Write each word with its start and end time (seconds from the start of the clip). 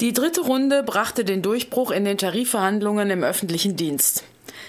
Die 0.00 0.12
dritte 0.12 0.40
Runde 0.40 0.82
brachte 0.82 1.24
den 1.24 1.40
Durchbruch 1.40 1.92
in 1.92 2.04
den 2.04 2.18
Tarifverhandlungen 2.18 3.10
im 3.10 3.22
öffentlichen 3.22 3.76
Dienst. 3.76 4.24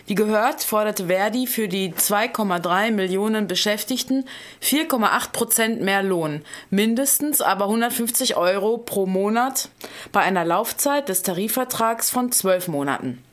Wie 0.05 0.13
gehört, 0.13 0.61
forderte 0.61 1.07
Verdi 1.07 1.47
für 1.47 1.67
die 1.67 1.93
2,3 1.93 2.91
Millionen 2.91 3.47
Beschäftigten 3.47 4.25
4,8 4.61 5.31
Prozent 5.31 5.81
mehr 5.81 6.03
Lohn, 6.03 6.43
mindestens 6.69 7.41
aber 7.41 7.65
150 7.65 8.37
Euro 8.37 8.77
pro 8.77 9.07
Monat 9.07 9.69
bei 10.11 10.19
einer 10.19 10.45
Laufzeit 10.45 11.09
des 11.09 11.23
Tarifvertrags 11.23 12.11
von 12.11 12.31
zwölf 12.31 12.67
Monaten. 12.67 13.23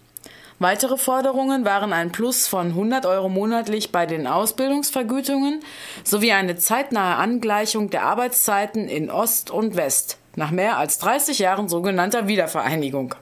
Weitere 0.58 0.96
Forderungen 0.96 1.66
waren 1.66 1.92
ein 1.92 2.10
Plus 2.10 2.46
von 2.46 2.68
100 2.68 3.04
Euro 3.04 3.28
monatlich 3.28 3.92
bei 3.92 4.06
den 4.06 4.26
Ausbildungsvergütungen 4.26 5.60
sowie 6.04 6.32
eine 6.32 6.56
zeitnahe 6.56 7.16
Angleichung 7.16 7.90
der 7.90 8.04
Arbeitszeiten 8.04 8.88
in 8.88 9.10
Ost 9.10 9.50
und 9.50 9.76
West 9.76 10.16
nach 10.36 10.50
mehr 10.50 10.78
als 10.78 10.98
30 10.98 11.38
Jahren 11.38 11.68
sogenannter 11.68 12.26
Wiedervereinigung. 12.26 13.14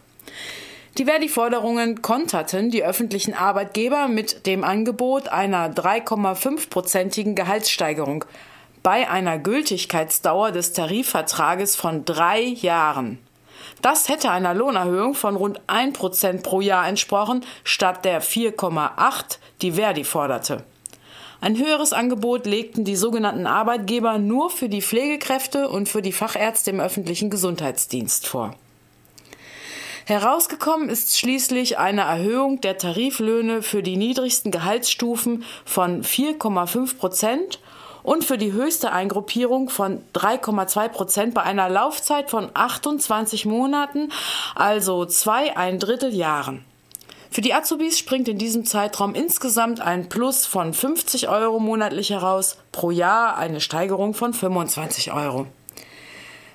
Die 0.98 1.05
Verdi-Forderungen 1.05 2.02
konterten 2.02 2.70
die 2.70 2.84
öffentlichen 2.84 3.33
Arbeitgeber 3.33 4.09
mit 4.09 4.46
dem 4.46 4.64
Angebot 4.64 5.28
einer 5.28 5.73
3,5-prozentigen 5.73 7.34
Gehaltssteigerung 7.34 8.24
bei 8.83 9.09
einer 9.09 9.38
Gültigkeitsdauer 9.38 10.52
des 10.52 10.73
Tarifvertrages 10.73 11.77
von 11.77 12.05
drei 12.05 12.41
Jahren. 12.41 13.19
Das 13.83 14.08
hätte 14.08 14.30
einer 14.30 14.55
Lohnerhöhung 14.55 15.14
von 15.14 15.36
rund 15.36 15.61
1 15.66 15.97
Prozent 15.97 16.42
pro 16.42 16.61
Jahr 16.61 16.86
entsprochen, 16.86 17.45
statt 17.64 18.05
der 18.05 18.22
4,8, 18.22 19.38
die 19.62 19.72
Verdi 19.72 20.05
forderte. 20.05 20.64
Ein 21.40 21.56
höheres 21.56 21.94
Angebot 21.94 22.44
legten 22.44 22.84
die 22.84 22.96
sogenannten 22.96 23.46
Arbeitgeber 23.46 24.18
nur 24.18 24.50
für 24.50 24.68
die 24.68 24.82
Pflegekräfte 24.82 25.70
und 25.70 25.88
für 25.88 26.02
die 26.02 26.12
Fachärzte 26.12 26.70
im 26.70 26.80
öffentlichen 26.80 27.30
Gesundheitsdienst 27.30 28.26
vor. 28.26 28.54
Herausgekommen 30.04 30.88
ist 30.90 31.18
schließlich 31.18 31.78
eine 31.78 32.02
Erhöhung 32.02 32.60
der 32.60 32.77
Tariflöhne 32.77 33.62
für 33.62 33.82
die 33.82 33.97
niedrigsten 33.97 34.50
Gehaltsstufen 34.50 35.44
von 35.64 36.02
4,5 36.02 36.98
Prozent 36.98 37.60
und 38.02 38.25
für 38.25 38.36
die 38.36 38.52
höchste 38.52 38.92
Eingruppierung 38.92 39.70
von 39.70 40.02
3,2 40.14 40.88
Prozent 40.88 41.34
bei 41.34 41.42
einer 41.42 41.69
Laufzeit 41.69 42.28
von 42.28 42.50
28 42.52 43.47
Monaten, 43.47 44.10
also 44.54 45.06
zwei 45.06 45.56
ein 45.56 45.78
Drittel 45.78 46.14
Jahren. 46.14 46.64
Für 47.33 47.42
die 47.42 47.55
Azubis 47.55 47.97
springt 47.97 48.27
in 48.27 48.39
diesem 48.39 48.64
Zeitraum 48.64 49.14
insgesamt 49.14 49.81
ein 49.81 50.09
Plus 50.09 50.47
von 50.47 50.75
50 50.75 51.28
Euro 51.28 51.61
monatlich 51.61 52.11
heraus, 52.11 52.56
pro 52.72 52.91
Jahr 52.91 53.39
eine 53.39 53.61
Steigerung 53.61 54.14
von 54.14 54.34
25 54.34 55.12
Euro. 55.12 55.47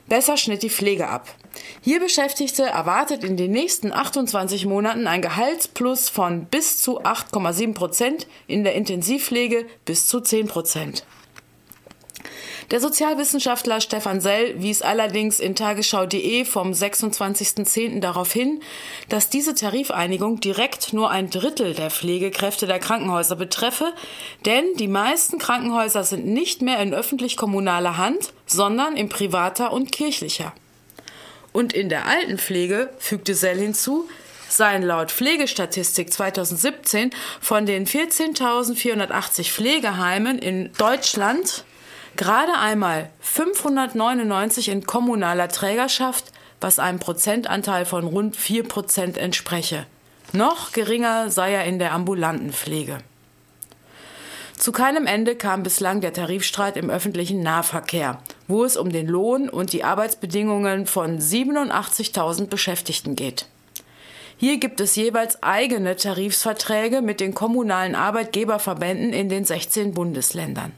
Besser 0.07 0.35
schnitt 0.35 0.63
die 0.63 0.69
Pflege 0.69 1.07
ab. 1.07 1.33
Hier 1.81 2.01
Beschäftigte 2.01 2.63
erwartet 2.63 3.23
in 3.23 3.37
den 3.37 3.51
nächsten 3.51 3.93
28 3.93 4.65
Monaten 4.65 5.07
ein 5.07 5.21
Gehaltsplus 5.21 6.09
von 6.09 6.45
bis 6.45 6.81
zu 6.81 7.01
8,7 7.01 7.73
Prozent, 7.73 8.27
in 8.45 8.65
der 8.65 8.75
Intensivpflege 8.75 9.65
bis 9.85 10.07
zu 10.07 10.19
10 10.19 10.47
Prozent. 10.47 11.05
Der 12.71 12.79
Sozialwissenschaftler 12.79 13.79
Stefan 13.79 14.21
Sell 14.21 14.59
wies 14.59 14.81
allerdings 14.81 15.39
in 15.39 15.55
tagesschau.de 15.55 16.45
vom 16.45 16.71
26.10. 16.71 17.99
darauf 17.99 18.31
hin, 18.31 18.61
dass 19.07 19.29
diese 19.29 19.53
Tarifeinigung 19.53 20.39
direkt 20.39 20.91
nur 20.91 21.11
ein 21.11 21.29
Drittel 21.29 21.75
der 21.75 21.91
Pflegekräfte 21.91 22.65
der 22.65 22.79
Krankenhäuser 22.79 23.35
betreffe, 23.35 23.93
denn 24.45 24.65
die 24.77 24.87
meisten 24.87 25.37
Krankenhäuser 25.37 26.03
sind 26.03 26.25
nicht 26.25 26.63
mehr 26.63 26.79
in 26.79 26.93
öffentlich-kommunaler 26.93 27.97
Hand, 27.97 28.33
sondern 28.47 28.97
in 28.97 29.09
privater 29.09 29.71
und 29.71 29.91
kirchlicher. 29.91 30.53
Und 31.53 31.71
in 31.71 31.87
der 31.89 32.07
Altenpflege, 32.07 32.89
fügte 32.97 33.35
Sell 33.35 33.59
hinzu, 33.59 34.09
seien 34.49 34.81
laut 34.81 35.11
Pflegestatistik 35.11 36.11
2017 36.11 37.11
von 37.39 37.67
den 37.67 37.85
14.480 37.85 39.51
Pflegeheimen 39.51 40.39
in 40.39 40.71
Deutschland 40.77 41.63
Gerade 42.15 42.53
einmal 42.57 43.09
599 43.19 44.69
in 44.69 44.85
kommunaler 44.85 45.49
Trägerschaft, 45.49 46.31
was 46.61 46.79
einem 46.79 46.99
Prozentanteil 46.99 47.85
von 47.85 48.05
rund 48.05 48.37
4 48.37 48.63
Prozent 48.63 49.17
entspreche. 49.17 49.85
Noch 50.31 50.71
geringer 50.71 51.29
sei 51.29 51.53
er 51.53 51.65
in 51.65 51.77
der 51.77 51.91
ambulanten 51.91 52.53
Pflege. 52.53 52.99
Zu 54.57 54.71
keinem 54.71 55.05
Ende 55.05 55.35
kam 55.35 55.63
bislang 55.63 55.99
der 55.99 56.13
Tarifstreit 56.13 56.77
im 56.77 56.89
öffentlichen 56.89 57.41
Nahverkehr, 57.41 58.19
wo 58.47 58.63
es 58.63 58.77
um 58.77 58.89
den 58.89 59.07
Lohn 59.07 59.49
und 59.49 59.73
die 59.73 59.83
Arbeitsbedingungen 59.83 60.85
von 60.85 61.19
87.000 61.19 62.47
Beschäftigten 62.47 63.17
geht. 63.17 63.47
Hier 64.37 64.57
gibt 64.57 64.79
es 64.79 64.95
jeweils 64.95 65.43
eigene 65.43 65.97
Tarifsverträge 65.97 67.01
mit 67.01 67.19
den 67.19 67.33
kommunalen 67.33 67.95
Arbeitgeberverbänden 67.95 69.11
in 69.11 69.27
den 69.27 69.43
16 69.43 69.93
Bundesländern. 69.93 70.71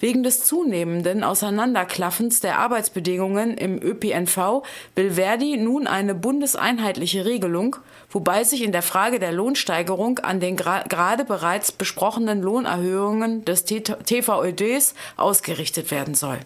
Wegen 0.00 0.22
des 0.22 0.44
zunehmenden 0.44 1.24
Auseinanderklaffens 1.24 2.40
der 2.40 2.58
Arbeitsbedingungen 2.58 3.56
im 3.56 3.82
ÖPNV 3.82 4.62
will 4.94 5.12
Verdi 5.12 5.56
nun 5.56 5.86
eine 5.86 6.14
bundeseinheitliche 6.14 7.24
Regelung, 7.24 7.76
wobei 8.10 8.44
sich 8.44 8.62
in 8.62 8.72
der 8.72 8.82
Frage 8.82 9.18
der 9.18 9.32
Lohnsteigerung 9.32 10.20
an 10.20 10.38
den 10.38 10.56
gerade 10.56 11.24
bereits 11.24 11.72
besprochenen 11.72 12.42
Lohnerhöhungen 12.42 13.44
des 13.44 13.64
TVÖDs 13.64 14.94
ausgerichtet 15.16 15.90
werden 15.90 16.14
soll. 16.14 16.38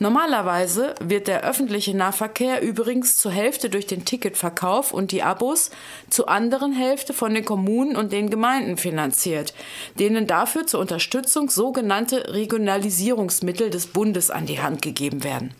Normalerweise 0.00 0.94
wird 1.00 1.26
der 1.26 1.42
öffentliche 1.42 1.96
Nahverkehr 1.96 2.62
übrigens 2.62 3.16
zur 3.16 3.32
Hälfte 3.32 3.68
durch 3.68 3.86
den 3.86 4.04
Ticketverkauf 4.04 4.92
und 4.92 5.10
die 5.10 5.24
Abos, 5.24 5.70
zur 6.08 6.28
anderen 6.28 6.72
Hälfte 6.72 7.12
von 7.12 7.34
den 7.34 7.44
Kommunen 7.44 7.96
und 7.96 8.12
den 8.12 8.30
Gemeinden 8.30 8.76
finanziert, 8.76 9.54
denen 9.98 10.28
dafür 10.28 10.68
zur 10.68 10.80
Unterstützung 10.80 11.50
sogenannte 11.50 12.32
Regionalisierungsmittel 12.32 13.70
des 13.70 13.88
Bundes 13.88 14.30
an 14.30 14.46
die 14.46 14.60
Hand 14.60 14.82
gegeben 14.82 15.24
werden. 15.24 15.52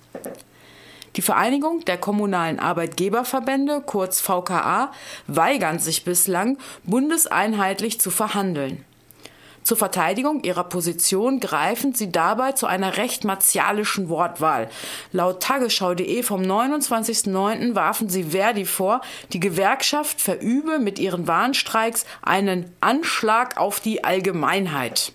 Die 1.17 1.23
Vereinigung 1.23 1.85
der 1.85 1.99
kommunalen 1.99 2.61
Arbeitgeberverbände, 2.61 3.83
kurz 3.85 4.21
VKA, 4.21 4.93
weigern 5.27 5.81
sich 5.81 6.05
bislang, 6.05 6.59
bundeseinheitlich 6.85 8.01
zu 8.01 8.13
verhandeln. 8.13 8.85
Zur 9.69 9.77
Verteidigung 9.77 10.45
ihrer 10.45 10.65
Position 10.65 11.41
greifen 11.41 11.93
sie 11.93 12.11
dabei 12.11 12.53
zu 12.53 12.67
einer 12.67 12.97
recht 12.97 13.25
martialischen 13.25 14.09
Wortwahl. 14.09 14.71
Laut 15.13 15.43
Tagesschau.de 15.43 16.23
vom 16.23 16.41
29.09. 16.41 17.75
warfen 17.75 18.09
sie 18.09 18.31
Verdi 18.31 18.65
vor, 18.65 19.03
die 19.35 19.41
Gewerkschaft 19.41 20.23
verübe 20.23 20.79
mit 20.79 20.99
ihren 20.99 21.29
Warnstreiks 21.29 22.07
einen 22.23 22.75
Anschlag 22.81 23.59
auf 23.59 23.81
die 23.81 24.05
Allgemeinheit. 24.05 25.13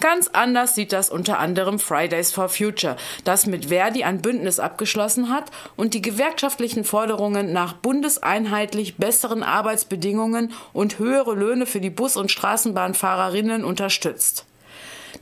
Ganz 0.00 0.28
anders 0.32 0.74
sieht 0.74 0.92
das 0.92 1.10
unter 1.10 1.38
anderem 1.38 1.78
Fridays 1.78 2.32
for 2.32 2.48
Future, 2.48 2.96
das 3.24 3.44
mit 3.44 3.66
Verdi 3.66 4.02
ein 4.02 4.22
Bündnis 4.22 4.58
abgeschlossen 4.58 5.28
hat 5.28 5.50
und 5.76 5.92
die 5.92 6.00
gewerkschaftlichen 6.00 6.84
Forderungen 6.84 7.52
nach 7.52 7.74
bundeseinheitlich 7.74 8.96
besseren 8.96 9.42
Arbeitsbedingungen 9.42 10.52
und 10.72 10.98
höhere 10.98 11.34
Löhne 11.34 11.66
für 11.66 11.82
die 11.82 11.90
Bus- 11.90 12.16
und 12.16 12.30
Straßenbahnfahrerinnen 12.30 13.62
unterstützt. 13.62 14.46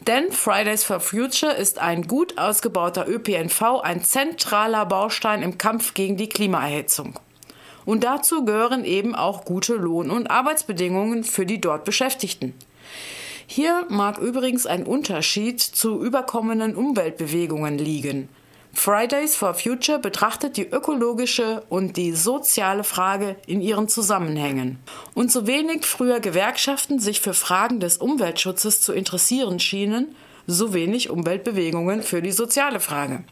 Denn 0.07 0.31
Fridays 0.31 0.85
for 0.85 1.01
Future 1.01 1.53
ist 1.53 1.81
ein 1.81 2.07
gut 2.07 2.39
ausgebauter 2.39 3.09
ÖPNV 3.09 3.81
ein 3.83 4.05
zentraler 4.05 4.87
Baustein 4.87 5.43
im 5.43 5.59
Kampf 5.59 5.95
gegen 5.95 6.17
die 6.17 6.29
Klimaerhitzung. 6.29 7.19
Und 7.85 8.05
dazu 8.05 8.45
gehören 8.45 8.85
eben 8.85 9.17
auch 9.17 9.45
gute 9.45 9.75
Lohn- 9.75 10.11
und 10.11 10.31
Arbeitsbedingungen 10.31 11.25
für 11.25 11.47
die 11.47 11.61
dort 11.61 11.85
Beschäftigten. 11.85 12.55
Hier 13.51 13.87
mag 13.89 14.19
übrigens 14.19 14.67
ein 14.67 14.85
Unterschied 14.85 15.63
zu 15.63 16.03
überkommenen 16.03 16.77
Umweltbewegungen 16.77 17.79
liegen. 17.79 18.29
Fridays 18.75 19.35
for 19.35 19.55
Future 19.55 19.99
betrachtet 19.99 20.59
die 20.59 20.69
ökologische 20.69 21.63
und 21.71 21.97
die 21.97 22.13
soziale 22.13 22.85
Frage 22.85 23.37
in 23.47 23.63
ihren 23.63 23.89
Zusammenhängen. 23.89 24.79
Und 25.15 25.33
so 25.33 25.47
wenig 25.47 25.87
früher 25.87 26.21
Gewerkschaften 26.21 27.01
sich 27.01 27.23
für 27.23 27.33
Fragen 27.33 27.81
des 27.81 27.97
Umweltschutzes 27.97 28.83
zu 28.83 28.93
interessieren 28.93 29.61
schienen, 29.61 30.15
so 30.47 30.75
wenig 30.75 31.09
Umweltbewegungen 31.09 32.03
für 32.03 32.21
die 32.21 32.33
soziale 32.33 32.81
Frage. 32.81 33.25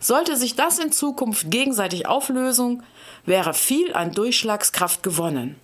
Sollte 0.00 0.38
sich 0.38 0.56
das 0.56 0.78
in 0.78 0.90
Zukunft 0.90 1.50
gegenseitig 1.50 2.06
auflösen, 2.06 2.82
wäre 3.26 3.52
viel 3.52 3.92
an 3.92 4.12
Durchschlagskraft 4.12 5.02
gewonnen. 5.02 5.56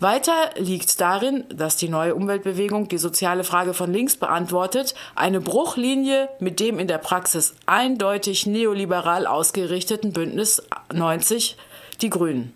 Weiter 0.00 0.50
liegt 0.56 1.00
darin, 1.00 1.44
dass 1.54 1.76
die 1.76 1.88
neue 1.88 2.14
Umweltbewegung 2.14 2.88
die 2.88 2.98
soziale 2.98 3.44
Frage 3.44 3.74
von 3.74 3.92
links 3.92 4.16
beantwortet, 4.16 4.94
eine 5.14 5.40
Bruchlinie 5.40 6.28
mit 6.40 6.60
dem 6.60 6.78
in 6.78 6.88
der 6.88 6.98
Praxis 6.98 7.54
eindeutig 7.66 8.46
neoliberal 8.46 9.26
ausgerichteten 9.26 10.12
Bündnis 10.12 10.62
90 10.92 11.56
die 12.00 12.10
Grünen. 12.10 12.52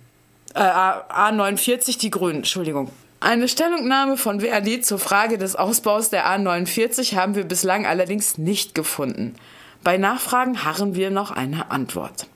Äh, 0.54 0.60
A49 0.60 1.98
die 1.98 2.10
Grünen, 2.10 2.38
Entschuldigung. 2.38 2.90
Eine 3.20 3.48
Stellungnahme 3.48 4.16
von 4.16 4.40
Verdi 4.40 4.80
zur 4.80 4.98
Frage 4.98 5.38
des 5.38 5.56
Ausbaus 5.56 6.10
der 6.10 6.26
A49 6.26 7.16
haben 7.16 7.34
wir 7.34 7.44
bislang 7.44 7.86
allerdings 7.86 8.38
nicht 8.38 8.74
gefunden. 8.74 9.34
Bei 9.82 9.96
Nachfragen 9.96 10.64
harren 10.64 10.94
wir 10.94 11.10
noch 11.10 11.30
eine 11.30 11.70
Antwort. 11.70 12.26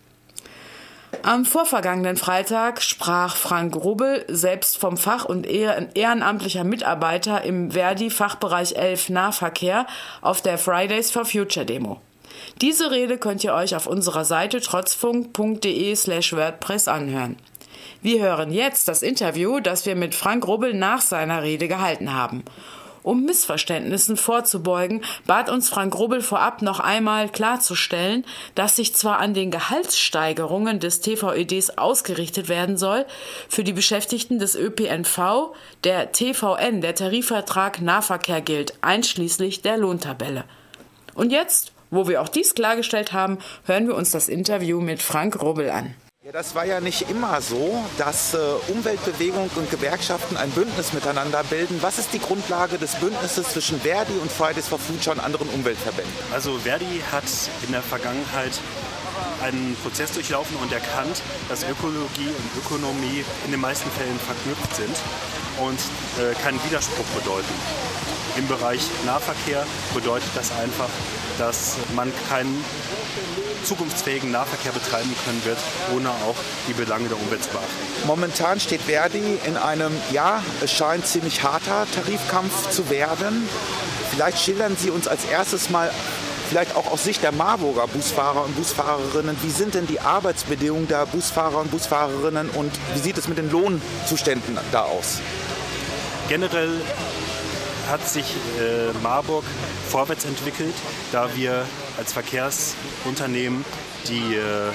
Am 1.23 1.45
vorvergangenen 1.45 2.17
Freitag 2.17 2.83
sprach 2.83 3.37
Frank 3.37 3.77
Rubbel, 3.77 4.25
selbst 4.29 4.79
vom 4.79 4.97
Fach 4.97 5.25
und 5.25 5.47
ehrenamtlicher 5.47 6.65
Mitarbeiter 6.65 7.43
im 7.43 7.71
Verdi-Fachbereich 7.71 8.75
11 8.75 9.11
Nahverkehr, 9.11 9.87
auf 10.21 10.41
der 10.41 10.59
Fridays 10.59 11.11
for 11.11 11.25
Future 11.25 11.67
Demo. 11.67 12.01
Diese 12.61 12.91
Rede 12.91 13.19
könnt 13.19 13.45
ihr 13.45 13.55
euch 13.55 13.77
auf 13.77 13.87
unserer 13.87 14.25
Seite 14.25 14.61
trotzfunk.de 14.61 15.95
slash 15.95 16.33
WordPress 16.33 16.89
anhören. 16.89 17.37
Wir 18.01 18.21
hören 18.21 18.51
jetzt 18.51 18.89
das 18.89 19.03
Interview, 19.03 19.61
das 19.61 19.87
wir 19.87 19.95
mit 19.95 20.15
Frank 20.17 20.49
Rubbel 20.49 20.75
nach 20.75 21.03
seiner 21.03 21.43
Rede 21.45 21.69
gehalten 21.69 22.13
haben. 22.13 22.43
Um 23.03 23.25
Missverständnissen 23.25 24.17
vorzubeugen, 24.17 25.03
bat 25.27 25.51
uns 25.51 25.69
Frank 25.69 25.99
Rubbel 25.99 26.23
vorab 26.23 26.63
noch 26.63 26.79
einmal 26.79 27.29
klarzustellen, 27.29 28.25
dass 28.55 28.77
sich 28.77 28.95
zwar 28.95 29.19
an 29.19 29.35
den 29.35 29.51
Gehaltssteigerungen 29.51 30.79
des 30.79 31.01
TVEDs 31.01 31.79
ausgerichtet 31.79 32.49
werden 32.49 32.77
soll, 32.77 33.05
für 33.49 33.65
die 33.65 33.73
Beschäftigten 33.73 34.39
des 34.39 34.55
ÖPNV 34.55 35.53
der 35.83 36.13
TVN, 36.13 36.81
der 36.81 36.95
Tarifvertrag 36.95 37.81
Nahverkehr 37.81 38.41
gilt, 38.41 38.75
einschließlich 38.83 39.63
der 39.63 39.79
Lohntabelle. 39.79 40.45
Und 41.15 41.33
jetzt, 41.33 41.73
wo 41.91 42.07
wir 42.07 42.23
auch 42.23 42.29
dies 42.29 42.55
klargestellt 42.55 43.13
haben, 43.13 43.39
hören 43.67 43.89
wir 43.89 43.97
uns 43.97 44.13
das 44.13 44.29
Interview 44.29 44.81
mit 44.81 45.03
Frank 45.03 45.43
Rubbel 45.43 45.71
an. 45.71 45.95
Ja, 46.25 46.31
das 46.31 46.55
war 46.55 46.65
ja 46.65 46.81
nicht 46.81 47.11
immer 47.11 47.41
so, 47.41 47.83
dass 47.99 48.33
äh, 48.33 48.39
Umweltbewegung 48.69 49.51
und 49.57 49.69
Gewerkschaften 49.73 50.37
ein 50.37 50.53
Bündnis 50.53 50.93
miteinander 50.93 51.43
bilden. 51.43 51.83
Was 51.83 51.99
ist 51.99 52.13
die 52.13 52.21
Grundlage 52.21 52.79
des 52.79 52.95
Bündnisses 52.95 53.49
zwischen 53.49 53.81
Verdi 53.81 54.13
und 54.23 54.31
Fridays 54.31 54.69
for 54.69 54.79
Future 54.79 55.17
und 55.17 55.21
anderen 55.21 55.49
Umweltverbänden? 55.49 56.15
Also 56.33 56.61
Verdi 56.61 57.03
hat 57.11 57.25
in 57.67 57.73
der 57.73 57.83
Vergangenheit 57.83 58.53
einen 59.43 59.77
Prozess 59.83 60.13
durchlaufen 60.13 60.57
und 60.59 60.73
erkannt, 60.73 61.21
dass 61.49 61.65
Ökologie 61.65 62.29
und 62.29 62.65
Ökonomie 62.65 63.25
in 63.45 63.51
den 63.51 63.61
meisten 63.61 63.91
Fällen 63.91 64.21
verknüpft 64.21 64.77
sind 64.77 64.97
und 65.59 65.81
äh, 66.23 66.35
keinen 66.41 66.63
Widerspruch 66.65 67.07
bedeuten. 67.19 67.53
Im 68.39 68.47
Bereich 68.47 68.83
Nahverkehr 69.05 69.67
bedeutet 69.93 70.31
das 70.37 70.53
einfach, 70.53 70.89
dass 71.43 71.77
man 71.97 72.13
keinen 72.29 72.65
zukunftsfähigen 73.65 74.31
Nahverkehr 74.31 74.71
betreiben 74.71 75.13
können 75.25 75.45
wird, 75.45 75.59
ohne 75.93 76.11
auch 76.11 76.37
die 76.69 76.73
Belange 76.73 77.09
der 77.09 77.19
Umwelt 77.19 77.43
zu 77.43 77.51
beachten. 77.51 78.07
Momentan 78.07 78.61
steht 78.61 78.83
Verdi 78.83 79.41
in 79.45 79.57
einem, 79.57 79.91
ja, 80.13 80.41
es 80.63 80.71
scheint 80.71 81.05
ziemlich 81.05 81.43
harter 81.43 81.87
Tarifkampf 81.93 82.71
zu 82.71 82.89
werden. 82.91 83.49
Vielleicht 84.11 84.39
schildern 84.39 84.77
Sie 84.77 84.91
uns 84.91 85.09
als 85.09 85.25
erstes 85.25 85.69
mal 85.69 85.91
vielleicht 86.49 86.77
auch 86.77 86.89
aus 86.93 87.03
Sicht 87.03 87.25
der 87.25 87.33
Marburger 87.33 87.89
Busfahrer 87.89 88.45
und 88.45 88.55
Busfahrerinnen, 88.57 89.37
wie 89.43 89.51
sind 89.51 89.75
denn 89.75 89.89
die 89.89 89.99
Arbeitsbedingungen 89.99 90.87
der 90.87 91.07
Busfahrer 91.07 91.59
und 91.59 91.73
Busfahrerinnen 91.73 92.51
und 92.51 92.71
wie 92.95 93.01
sieht 93.01 93.19
es 93.19 93.27
mit 93.27 93.39
den 93.39 93.51
Lohnzuständen 93.51 94.59
da 94.71 94.83
aus? 94.83 95.19
Generell 96.29 96.83
hat 97.93 98.09
sich 98.09 98.25
äh, 98.59 98.91
Marburg 99.03 99.45
vorwärts 99.91 100.25
entwickelt, 100.25 100.75
da 101.13 101.29
wir 101.37 101.67
als 101.99 102.15
Verkehrsunternehmen 102.15 103.67
die 104.09 104.35
äh, 104.35 104.73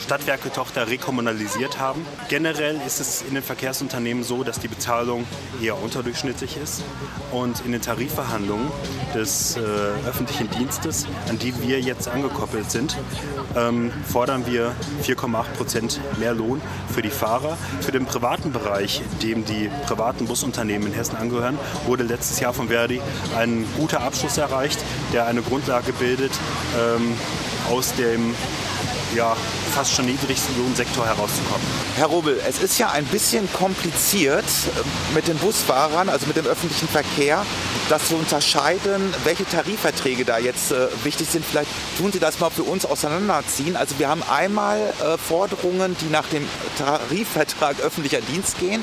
Stadtwerke-Tochter 0.00 0.88
rekommunalisiert 0.88 1.78
haben. 1.78 2.04
Generell 2.28 2.80
ist 2.86 3.00
es 3.00 3.22
in 3.22 3.34
den 3.34 3.42
Verkehrsunternehmen 3.42 4.24
so, 4.24 4.42
dass 4.44 4.58
die 4.58 4.68
Bezahlung 4.68 5.26
eher 5.62 5.80
unterdurchschnittlich 5.80 6.56
ist. 6.56 6.82
Und 7.30 7.64
in 7.64 7.72
den 7.72 7.82
Tarifverhandlungen 7.82 8.70
des 9.14 9.56
äh, 9.56 9.60
öffentlichen 10.08 10.50
Dienstes, 10.50 11.06
an 11.28 11.38
die 11.38 11.54
wir 11.62 11.80
jetzt 11.80 12.08
angekoppelt 12.08 12.70
sind, 12.70 12.96
ähm, 13.56 13.92
fordern 14.10 14.46
wir 14.46 14.74
4,8 15.04 15.44
Prozent 15.56 16.00
mehr 16.18 16.34
Lohn 16.34 16.60
für 16.92 17.02
die 17.02 17.10
Fahrer. 17.10 17.56
Für 17.80 17.92
den 17.92 18.06
privaten 18.06 18.52
Bereich, 18.52 19.02
dem 19.22 19.44
die 19.44 19.70
privaten 19.86 20.26
Busunternehmen 20.26 20.88
in 20.88 20.94
Hessen 20.94 21.16
angehören, 21.16 21.58
wurde 21.86 22.04
letztes 22.04 22.40
Jahr 22.40 22.52
von 22.52 22.68
Verdi 22.68 23.00
ein 23.36 23.64
guter 23.76 24.00
Abschluss 24.00 24.38
erreicht, 24.38 24.78
der 25.12 25.26
eine 25.26 25.42
Grundlage 25.42 25.92
bildet, 25.92 26.32
ähm, 26.78 27.14
aus 27.70 27.94
dem 27.94 28.34
ja, 29.14 29.36
fast 29.72 29.94
schon 29.94 30.06
niedrigsten 30.06 30.56
Lohnsektor 30.58 31.06
herauszukommen. 31.06 31.66
Herr 31.96 32.06
Robel, 32.06 32.40
es 32.46 32.60
ist 32.60 32.78
ja 32.78 32.90
ein 32.90 33.04
bisschen 33.06 33.50
kompliziert 33.52 34.44
äh, 34.44 35.14
mit 35.14 35.28
den 35.28 35.36
Busfahrern, 35.38 36.08
also 36.08 36.26
mit 36.26 36.36
dem 36.36 36.46
öffentlichen 36.46 36.88
Verkehr, 36.88 37.44
das 37.90 38.08
zu 38.08 38.14
unterscheiden, 38.14 39.12
welche 39.24 39.44
Tarifverträge 39.44 40.24
da 40.24 40.38
jetzt 40.38 40.70
äh, 40.70 40.88
wichtig 41.02 41.28
sind. 41.28 41.44
Vielleicht 41.44 41.70
tun 41.98 42.12
Sie 42.12 42.20
das 42.20 42.38
mal 42.38 42.50
für 42.50 42.62
uns 42.62 42.86
auseinanderziehen. 42.86 43.76
Also 43.76 43.98
wir 43.98 44.08
haben 44.08 44.22
einmal 44.22 44.78
äh, 44.78 45.18
Forderungen, 45.18 45.96
die 46.00 46.08
nach 46.08 46.26
dem 46.28 46.48
Tarifvertrag 46.78 47.80
öffentlicher 47.82 48.20
Dienst 48.20 48.58
gehen 48.60 48.82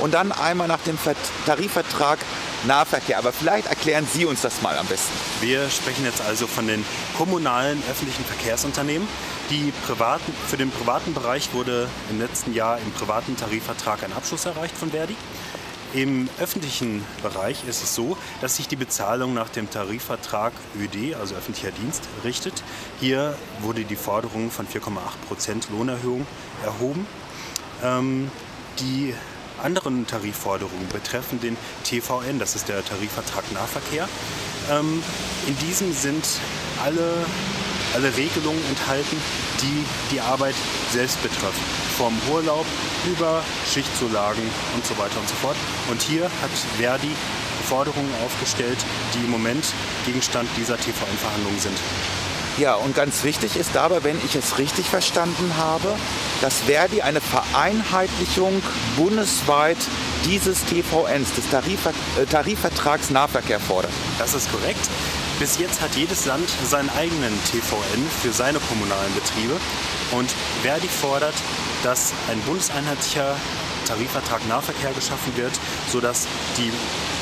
und 0.00 0.14
dann 0.14 0.32
einmal 0.32 0.68
nach 0.68 0.80
dem 0.80 0.98
Tarifvertrag 1.46 2.18
Nahverkehr. 2.66 3.18
Aber 3.18 3.32
vielleicht 3.32 3.66
erklären 3.66 4.06
Sie 4.10 4.24
uns 4.24 4.40
das 4.40 4.62
mal 4.62 4.78
am 4.78 4.86
besten. 4.86 5.12
Wir 5.40 5.68
sprechen 5.68 6.04
jetzt 6.04 6.22
also 6.22 6.46
von 6.46 6.66
den 6.66 6.84
kommunalen 7.18 7.82
öffentlichen 7.90 8.24
Verkehrsunternehmen. 8.24 9.06
Privaten, 9.86 10.32
für 10.48 10.56
den 10.56 10.70
privaten 10.70 11.12
Bereich 11.12 11.52
wurde 11.52 11.88
im 12.10 12.18
letzten 12.18 12.54
Jahr 12.54 12.78
im 12.78 12.90
privaten 12.92 13.36
Tarifvertrag 13.36 14.02
ein 14.02 14.12
Abschluss 14.12 14.46
erreicht 14.46 14.76
von 14.76 14.90
Verdi. 14.90 15.14
Im 15.94 16.28
öffentlichen 16.40 17.04
Bereich 17.22 17.68
ist 17.68 17.80
es 17.84 17.94
so, 17.94 18.16
dass 18.40 18.56
sich 18.56 18.66
die 18.66 18.74
Bezahlung 18.74 19.32
nach 19.32 19.48
dem 19.48 19.70
Tarifvertrag 19.70 20.52
ÖD, 20.76 21.14
also 21.14 21.36
öffentlicher 21.36 21.70
Dienst, 21.70 22.02
richtet. 22.24 22.64
Hier 22.98 23.38
wurde 23.60 23.84
die 23.84 23.94
Forderung 23.94 24.50
von 24.50 24.66
4,8 24.66 24.90
Prozent 25.28 25.68
Lohnerhöhung 25.70 26.26
erhoben. 26.64 27.06
Ähm, 27.84 28.28
die 28.80 29.14
anderen 29.62 30.04
Tarifforderungen 30.08 30.88
betreffen 30.88 31.40
den 31.40 31.56
TVN, 31.84 32.40
das 32.40 32.56
ist 32.56 32.68
der 32.68 32.84
Tarifvertrag 32.84 33.44
Nahverkehr. 33.52 34.08
Ähm, 34.72 35.00
in 35.46 35.56
diesem 35.58 35.92
sind 35.92 36.26
alle, 36.82 37.24
alle 37.94 38.16
Regelungen 38.16 38.64
enthalten, 38.68 39.16
die 39.62 39.84
die 40.12 40.20
Arbeit 40.20 40.56
selbst 40.90 41.22
betreffen. 41.22 41.83
Vom 41.96 42.18
Urlaub 42.32 42.66
über 43.06 43.42
Schichtzulagen 43.72 44.42
und 44.74 44.84
so 44.84 44.96
weiter 44.98 45.18
und 45.20 45.28
so 45.28 45.34
fort. 45.36 45.56
Und 45.90 46.02
hier 46.02 46.24
hat 46.24 46.50
Verdi 46.76 47.10
Forderungen 47.64 48.12
aufgestellt, 48.24 48.78
die 49.14 49.24
im 49.24 49.30
Moment 49.30 49.64
Gegenstand 50.04 50.48
dieser 50.56 50.76
TVN-Verhandlungen 50.76 51.58
sind. 51.58 51.78
Ja, 52.56 52.76
und 52.76 52.94
ganz 52.94 53.24
wichtig 53.24 53.56
ist 53.56 53.70
dabei, 53.74 54.04
wenn 54.04 54.16
ich 54.24 54.36
es 54.36 54.58
richtig 54.58 54.86
verstanden 54.86 55.56
habe, 55.56 55.96
dass 56.40 56.60
Verdi 56.60 57.02
eine 57.02 57.20
Vereinheitlichung 57.20 58.62
bundesweit 58.96 59.78
dieses 60.24 60.64
TVNs, 60.64 61.32
des 61.34 61.48
Tarifver 61.50 61.90
äh, 62.20 62.26
Tarifvertrags 62.26 63.10
Nahverkehr 63.10 63.58
fordert. 63.58 63.90
Das 64.18 64.34
ist 64.34 64.52
korrekt. 64.52 64.88
Bis 65.40 65.58
jetzt 65.58 65.80
hat 65.80 65.96
jedes 65.96 66.26
Land 66.26 66.48
seinen 66.64 66.90
eigenen 66.90 67.36
TVN 67.50 68.06
für 68.22 68.32
seine 68.32 68.60
kommunalen 68.60 69.12
Betriebe 69.14 69.56
und 70.12 70.32
Verdi 70.62 70.86
fordert, 70.86 71.34
dass 71.84 72.12
ein 72.30 72.40
bundeseinheitlicher 72.40 73.36
Tarifvertrag 73.86 74.46
Nahverkehr 74.48 74.92
geschaffen 74.92 75.36
wird, 75.36 75.52
sodass 75.92 76.26
die 76.56 76.72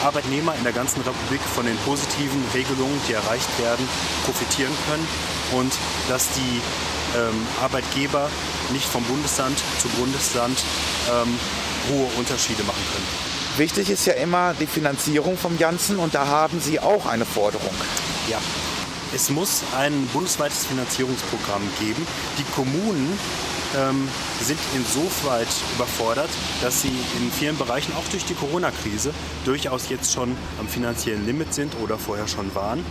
Arbeitnehmer 0.05 0.55
in 0.55 0.63
der 0.63 0.73
ganzen 0.73 1.03
Republik 1.03 1.41
von 1.41 1.67
den 1.67 1.77
positiven 1.79 2.43
Regelungen, 2.55 3.01
die 3.09 3.13
erreicht 3.13 3.59
werden, 3.59 3.87
profitieren 4.25 4.73
können 4.89 5.07
und 5.61 5.73
dass 6.09 6.29
die 6.31 6.61
ähm, 7.17 7.47
Arbeitgeber 7.61 8.31
nicht 8.73 8.87
vom 8.87 9.03
Bundesland 9.05 9.59
zu 9.81 9.89
Bundesland 9.89 10.63
ähm, 11.11 11.39
hohe 11.91 12.07
Unterschiede 12.17 12.63
machen 12.63 12.83
können. 12.93 13.07
Wichtig 13.57 13.91
ist 13.91 14.07
ja 14.07 14.15
immer 14.15 14.55
die 14.55 14.67
Finanzierung 14.67 15.37
vom 15.37 15.59
Ganzen 15.59 15.99
und 15.99 16.15
da 16.15 16.27
haben 16.27 16.61
Sie 16.61 16.81
auch 16.81 17.05
eine 17.07 17.27
Forderung. 17.27 17.75
Ja, 18.31 18.39
es 19.15 19.29
muss 19.29 19.63
ein 19.77 20.07
bundesweites 20.13 20.65
Finanzierungsprogramm 20.67 21.63
geben. 21.81 22.07
Die 22.39 22.45
Kommunen 22.55 23.19
ähm, 23.77 24.09
sind 24.41 24.59
insoweit 24.75 25.49
überfordert, 25.75 26.31
dass 26.61 26.83
sie 26.83 26.89
in 26.89 27.31
vielen 27.31 27.57
Bereichen, 27.57 27.93
auch 27.95 28.09
durch 28.11 28.25
die 28.25 28.35
Corona-Krise, 28.35 29.13
durchaus 29.45 29.89
jetzt 29.89 30.13
schon 30.13 30.37
am 30.59 30.69
finanziellen 30.69 31.27
Limit 31.27 31.55
sind 31.55 31.75
oder 31.83 31.99
vorher 31.99 32.29
schon 32.29 32.55
waren. 32.55 32.85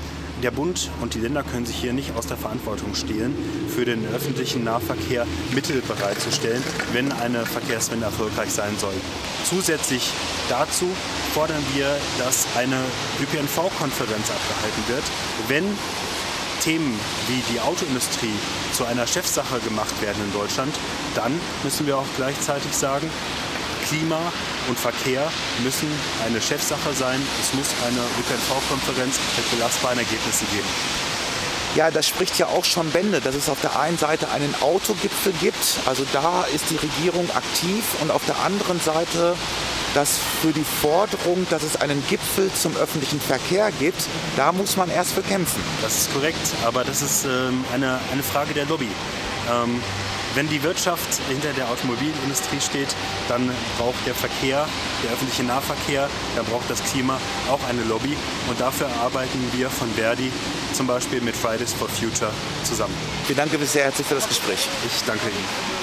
Der 0.44 0.50
Bund 0.50 0.90
und 1.02 1.14
die 1.14 1.20
Länder 1.20 1.44
können 1.44 1.68
sich 1.68 1.76
hier 1.76 1.94
nicht 1.94 2.16
aus 2.16 2.26
der 2.26 2.38
Verantwortung 2.38 2.96
stehlen, 2.96 3.36
für 3.76 3.86
den 3.86 4.08
öffentlichen 4.08 4.64
Nahverkehr 4.64 5.28
Mittel 5.54 5.82
bereitzustellen, 5.82 6.64
wenn 6.94 7.12
eine 7.12 7.46
Verkehrswende 7.46 8.06
erfolgreich 8.06 8.50
sein 8.50 8.76
soll. 8.80 8.94
Zusätzlich 9.44 10.10
dazu 10.50 10.88
fordern 11.36 11.64
wir, 11.76 11.96
dass 12.18 12.48
eine 12.58 12.78
ÖPNV-Konferenz 13.22 14.32
abgehalten 14.32 14.84
wird, 14.88 15.04
wenn 15.48 15.66
Themen 16.62 17.00
wie 17.28 17.54
die 17.54 17.60
Autoindustrie 17.60 18.34
zu 18.72 18.86
einer 18.86 19.08
Chefsache 19.08 19.60
gemacht 19.60 20.02
werden 20.02 20.24
in 20.24 20.34
Deutschland, 20.34 20.74
dann 21.16 21.40
müssen 21.64 21.88
wir 21.88 21.98
auch 21.98 22.08
gleichzeitig 22.18 22.72
sagen, 22.74 23.10
Klima 23.88 24.32
und 24.70 24.80
Verkehr 24.80 25.30
müssen 25.64 25.88
eine 26.26 26.42
Chefsache 26.42 26.94
sein. 26.94 27.22
Es 27.42 27.54
muss 27.54 27.68
eine 27.86 28.00
ÖPNV-Konferenz 28.20 29.20
mit 29.38 29.52
belastbaren 29.52 29.98
Ergebnissen 29.98 30.48
geben. 30.52 30.68
Ja, 31.76 31.90
das 31.90 32.08
spricht 32.08 32.38
ja 32.38 32.48
auch 32.48 32.66
schon 32.66 32.90
Bände, 32.92 33.22
dass 33.22 33.34
es 33.34 33.50
auf 33.50 33.62
der 33.62 33.80
einen 33.80 33.98
Seite 33.98 34.30
einen 34.30 34.54
Autogipfel 34.62 35.34
gibt, 35.40 35.80
also 35.86 36.06
da 36.12 36.44
ist 36.54 36.70
die 36.70 36.76
Regierung 36.76 37.30
aktiv 37.32 37.84
und 38.02 38.12
auf 38.12 38.26
der 38.26 38.40
anderen 38.40 38.80
Seite, 38.82 39.36
dass 39.94 40.18
für 40.42 40.52
die 40.52 40.64
Forderung, 40.64 41.46
dass 41.50 41.64
es 41.64 41.76
einen 41.76 42.04
Gipfel 42.08 42.52
zum 42.54 42.76
öffentlichen 42.78 43.20
Verkehr 43.20 43.72
gibt, 43.80 44.08
da 44.38 44.52
muss 44.52 44.78
man 44.78 44.90
erst 44.90 45.14
für 45.14 45.22
kämpfen. 45.22 45.62
Das 45.82 45.96
ist 45.98 46.14
korrekt, 46.14 46.38
aber 46.66 46.84
das 46.84 47.02
ist 47.02 47.26
ähm, 47.26 47.64
eine, 47.74 48.00
eine 48.12 48.24
Frage 48.24 48.54
der 48.54 48.66
Lobby. 48.66 48.88
Ähm, 49.50 49.82
wenn 50.34 50.48
die 50.48 50.64
Wirtschaft 50.64 51.20
hinter 51.28 51.52
der 51.54 51.70
Automobilindustrie 51.70 52.62
steht, 52.62 52.96
dann 53.28 53.52
braucht 53.78 54.06
der 54.06 54.16
Verkehr, 54.16 54.66
der 55.04 55.12
öffentliche 55.12 55.44
Nahverkehr, 55.44 56.10
dann 56.36 56.46
braucht 56.46 56.70
das 56.70 56.82
Klima 56.84 57.20
auch 57.50 57.60
eine 57.68 57.84
Lobby. 57.84 58.16
Und 58.48 58.60
dafür 58.60 58.88
arbeiten 59.04 59.40
wir 59.52 59.70
von 59.70 59.90
Verdi 59.94 60.32
zum 60.74 60.88
Beispiel 60.88 61.20
mit 61.22 61.36
Fridays 61.36 61.74
for 61.74 61.90
Future 61.90 62.32
zusammen. 62.64 62.96
Ich 63.28 63.36
danke 63.36 63.58
sehr 63.66 63.84
herzlich 63.84 64.08
für 64.08 64.16
das 64.16 64.28
Gespräch. 64.28 64.68
Ich 64.86 65.04
danke 65.06 65.28
Ihnen. 65.28 65.81